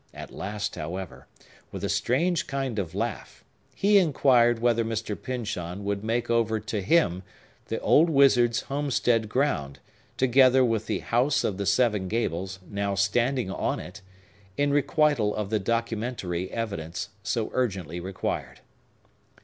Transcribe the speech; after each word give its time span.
At 0.15 0.33
last, 0.33 0.73
however, 0.77 1.27
with 1.71 1.83
a 1.83 1.87
strange 1.87 2.47
kind 2.47 2.79
of 2.79 2.95
laugh, 2.95 3.43
he 3.75 3.99
inquired 3.99 4.57
whether 4.57 4.83
Mr. 4.83 5.15
Pyncheon 5.15 5.83
would 5.83 6.03
make 6.03 6.27
over 6.27 6.59
to 6.59 6.81
him 6.81 7.21
the 7.67 7.79
old 7.81 8.09
wizard's 8.09 8.61
homestead 8.61 9.29
ground, 9.29 9.77
together 10.17 10.65
with 10.65 10.87
the 10.87 11.01
House 11.01 11.43
of 11.43 11.57
the 11.57 11.67
Seven 11.67 12.07
Gables, 12.07 12.57
now 12.67 12.95
standing 12.95 13.51
on 13.51 13.79
it, 13.79 14.01
in 14.57 14.73
requital 14.73 15.35
of 15.35 15.51
the 15.51 15.59
documentary 15.59 16.49
evidence 16.49 17.09
so 17.21 17.51
urgently 17.53 17.99
required. 17.99 18.61